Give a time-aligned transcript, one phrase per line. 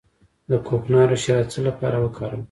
[0.49, 2.39] د کوکنارو شیره د څه لپاره وکاروم؟